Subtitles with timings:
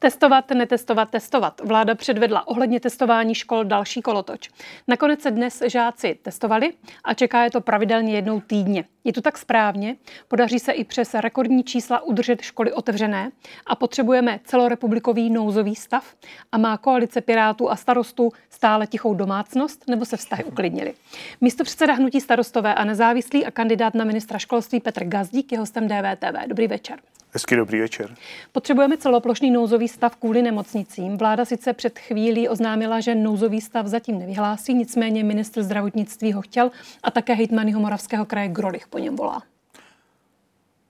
[0.00, 1.60] Testovat, netestovat, testovat.
[1.64, 4.50] Vláda předvedla ohledně testování škol další kolotoč.
[4.88, 6.72] Nakonec se dnes žáci testovali
[7.04, 8.84] a čeká je to pravidelně jednou týdně.
[9.04, 9.96] Je to tak správně,
[10.28, 13.30] podaří se i přes rekordní čísla udržet školy otevřené
[13.66, 16.14] a potřebujeme celorepublikový nouzový stav
[16.52, 20.94] a má koalice Pirátů a starostů stále tichou domácnost nebo se vztahy uklidnili.
[21.40, 25.88] Místo předseda hnutí starostové a nezávislý a kandidát na ministra školství Petr Gazdík je hostem
[25.88, 26.48] DVTV.
[26.48, 26.98] Dobrý večer.
[27.38, 28.14] Hezký dobrý večer.
[28.52, 31.18] Potřebujeme celoplošný nouzový stav kvůli nemocnicím.
[31.18, 36.70] Vláda sice před chvílí oznámila, že nouzový stav zatím nevyhlásí, nicméně ministr zdravotnictví ho chtěl
[37.02, 39.42] a také hejtman Moravského kraje Grolich po něm volá.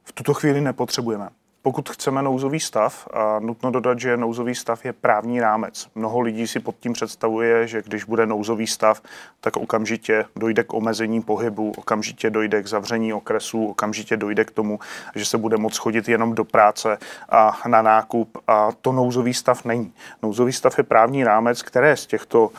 [0.05, 1.29] V tuto chvíli nepotřebujeme
[1.62, 5.89] pokud chceme nouzový stav, a nutno dodat, že nouzový stav je právní rámec.
[5.95, 9.03] Mnoho lidí si pod tím představuje, že když bude nouzový stav,
[9.41, 14.79] tak okamžitě dojde k omezení pohybu, okamžitě dojde k zavření okresů, okamžitě dojde k tomu,
[15.15, 18.38] že se bude moct chodit jenom do práce a na nákup.
[18.49, 19.93] A to nouzový stav není.
[20.23, 22.51] Nouzový stav je právní rámec, které z těchto,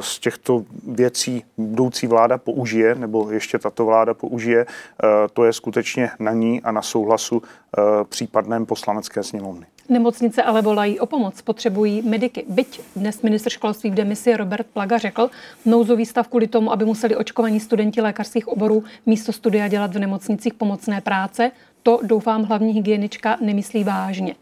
[0.00, 6.10] z těchto věcí budoucí vláda použije, nebo ještě tato vláda použije, eh, to je skutečně
[6.18, 9.66] na ní a na souhlasu eh, případném poslanecké sněmovny.
[9.88, 12.44] Nemocnice ale volají o pomoc, potřebují mediky.
[12.48, 15.30] Byť dnes ministr školství v demisi Robert Plaga řekl,
[15.64, 20.54] nouzový stav kvůli tomu, aby museli očkovaní studenti lékařských oborů místo studia dělat v nemocnicích
[20.54, 21.50] pomocné práce,
[21.82, 24.34] to doufám hlavní hygienička nemyslí vážně.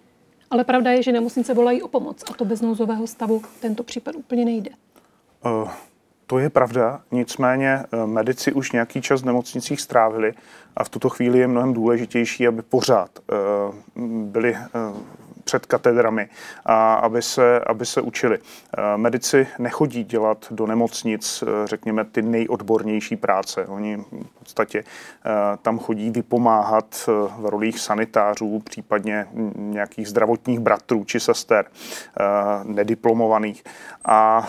[0.50, 4.14] Ale pravda je, že nemocnice volají o pomoc a to bez nouzového stavu tento případ
[4.14, 4.70] úplně nejde.
[5.44, 5.70] Uh.
[6.30, 10.34] To je pravda, nicméně eh, medici už nějaký čas v nemocnicích strávili
[10.76, 13.34] a v tuto chvíli je mnohem důležitější, aby pořád eh,
[14.06, 14.68] byli eh,
[15.50, 16.28] před katederami
[16.66, 18.38] a aby se, aby se učili.
[18.38, 23.66] Eh, medici nechodí dělat do nemocnic, eh, řekněme, ty nejodbornější práce.
[23.66, 25.30] Oni v podstatě eh,
[25.62, 31.66] tam chodí vypomáhat v rolích sanitářů, případně nějakých zdravotních bratrů či sester,
[32.64, 33.64] nediplomovaných.
[34.04, 34.48] A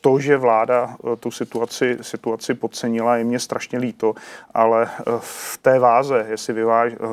[0.00, 4.14] to, že vláda tu situaci, situaci podcenila, je mě strašně líto,
[4.54, 6.54] ale v té váze, jestli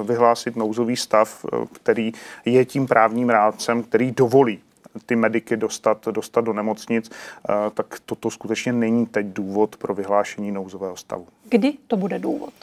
[0.04, 2.12] vyhlásit nouzový stav, který
[2.46, 4.60] je tím právním rádcem, který dovolí
[5.06, 7.12] ty mediky dostat, dostat do nemocnic,
[7.50, 11.28] eh, tak toto skutečně není teď důvod pro vyhlášení nouzového stavu.
[11.50, 12.54] Kdy to bude důvod?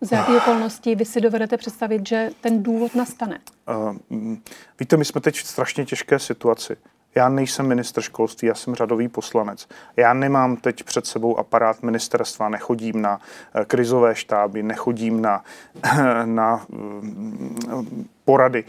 [0.00, 3.40] Z jakých okolností vy si dovedete představit, že ten důvod nastane?
[3.68, 4.36] Uh,
[4.80, 6.76] víte, my jsme teď v strašně těžké situaci.
[7.14, 9.68] Já nejsem minister školství, já jsem řadový poslanec.
[9.96, 13.20] Já nemám teď před sebou aparát ministerstva, nechodím na
[13.54, 15.44] eh, krizové štáby, nechodím na,
[16.24, 18.64] na mm, porady.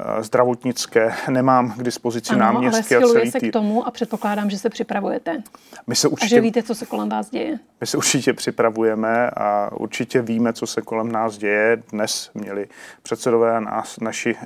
[0.00, 4.50] Eh, zdravotnické, nemám k dispozici ano, náměstky ale a celý se k tomu a předpokládám,
[4.50, 5.42] že se připravujete.
[5.86, 7.58] My se určitě, a že víte, co se kolem vás děje.
[7.80, 11.82] My se určitě připravujeme a určitě víme, co se kolem nás děje.
[11.92, 12.68] Dnes měli
[13.02, 14.40] předsedové a nás, naši uh,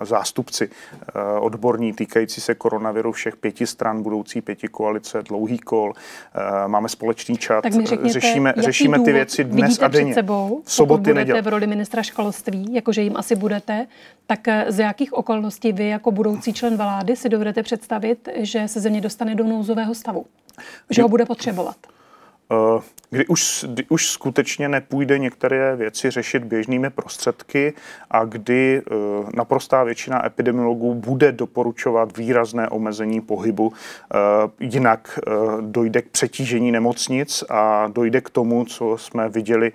[0.00, 5.88] zástupci uh, odborní týkající se koronaviru všech pěti stran, budoucí pěti koalice, dlouhý kol.
[5.90, 10.12] Uh, máme společný čat, tak mi řekněte, řešíme, řešíme ty věci dnes a denně.
[10.12, 11.42] Před sebou, v soboty budete neděl.
[11.42, 13.86] v roli ministra školství, jakože jim asi budete,
[14.26, 19.00] tak z jakých okolností vy jako budoucí člen vlády si dovedete představit, že se země
[19.00, 20.26] dostane do nouzového stavu?
[20.90, 21.76] Že ho bude potřebovat?
[22.52, 27.72] Eh, kdy už, kdy už skutečně nepůjde některé věci řešit běžnými prostředky
[28.10, 28.94] a kdy eh,
[29.34, 34.18] naprostá většina epidemiologů bude doporučovat výrazné omezení pohybu, eh,
[34.60, 35.18] jinak
[35.60, 39.72] dojde k přetížení nemocnic a dojde k tomu, co jsme viděli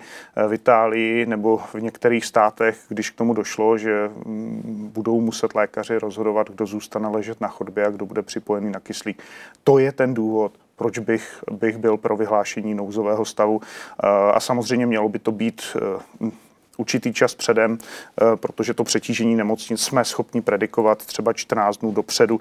[0.48, 5.98] v Itálii nebo v některých státech, když k tomu došlo, že mm, budou muset lékaři
[5.98, 9.22] rozhodovat, kdo zůstane ležet na chodbě a kdo bude připojený na kyslík.
[9.64, 13.60] To je ten důvod, proč bych, bych byl pro vyhlášení nouzového stavu.
[13.62, 16.30] Eh, a samozřejmě mělo by to být eh,
[16.76, 22.40] určitý čas předem, eh, protože to přetížení nemocnic jsme schopni predikovat třeba 14 dnů dopředu,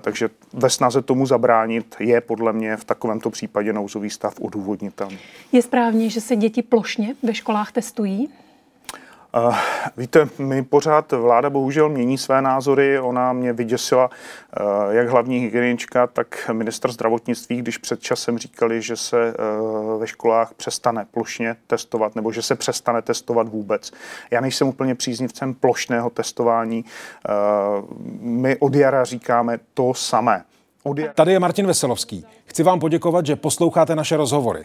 [0.00, 5.18] takže ve snaze tomu zabránit je podle mě v takovémto případě nouzový stav odůvodnitelný.
[5.52, 8.28] Je správně, že se děti plošně ve školách testují?
[9.96, 16.06] Víte, my pořád, vláda bohužel mění své názory, ona mě vyděsila uh, jak hlavní hygienička,
[16.06, 22.16] tak minister zdravotnictví, když před časem říkali, že se uh, ve školách přestane plošně testovat,
[22.16, 23.92] nebo že se přestane testovat vůbec.
[24.30, 26.84] Já nejsem úplně příznivcem plošného testování.
[28.20, 30.44] My od jara říkáme to samé.
[31.14, 32.26] Tady je Martin Veselovský.
[32.44, 34.64] Chci vám poděkovat, že posloucháte naše rozhovory.